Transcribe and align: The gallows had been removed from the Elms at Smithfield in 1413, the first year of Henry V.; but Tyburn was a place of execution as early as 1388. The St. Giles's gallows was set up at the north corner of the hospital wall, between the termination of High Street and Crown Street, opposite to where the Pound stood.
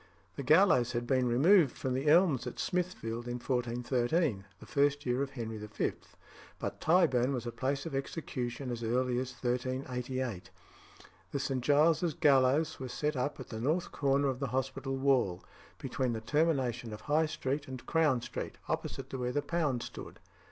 The 0.35 0.41
gallows 0.41 0.93
had 0.93 1.05
been 1.05 1.27
removed 1.27 1.77
from 1.77 1.93
the 1.93 2.07
Elms 2.09 2.47
at 2.47 2.57
Smithfield 2.57 3.27
in 3.27 3.35
1413, 3.37 4.45
the 4.59 4.65
first 4.65 5.05
year 5.05 5.21
of 5.21 5.29
Henry 5.29 5.59
V.; 5.59 5.91
but 6.57 6.81
Tyburn 6.81 7.35
was 7.35 7.45
a 7.45 7.51
place 7.51 7.85
of 7.85 7.93
execution 7.93 8.71
as 8.71 8.81
early 8.81 9.19
as 9.19 9.31
1388. 9.39 10.49
The 11.31 11.39
St. 11.39 11.61
Giles's 11.61 12.15
gallows 12.15 12.79
was 12.79 12.91
set 12.91 13.15
up 13.15 13.39
at 13.39 13.49
the 13.49 13.61
north 13.61 13.91
corner 13.91 14.27
of 14.29 14.39
the 14.39 14.47
hospital 14.47 14.97
wall, 14.97 15.43
between 15.77 16.13
the 16.13 16.21
termination 16.21 16.93
of 16.93 17.01
High 17.01 17.27
Street 17.27 17.67
and 17.67 17.85
Crown 17.85 18.21
Street, 18.23 18.57
opposite 18.67 19.07
to 19.11 19.19
where 19.19 19.31
the 19.31 19.43
Pound 19.43 19.83
stood. 19.83 20.17